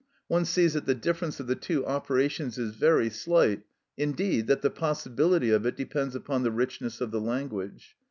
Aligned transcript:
One 0.27 0.45
sees 0.45 0.73
that 0.73 0.87
the 0.87 0.95
difference 0.95 1.39
of 1.39 1.45
the 1.45 1.53
two 1.53 1.85
operations 1.85 2.57
is 2.57 2.73
very 2.73 3.07
slight; 3.11 3.61
indeed, 3.95 4.47
that 4.47 4.63
the 4.63 4.71
possibility 4.71 5.51
of 5.51 5.63
it 5.67 5.77
depends 5.77 6.15
upon 6.15 6.41
the 6.41 6.49
richness 6.49 7.01
of 7.01 7.11
the 7.11 7.21
language. 7.21 7.95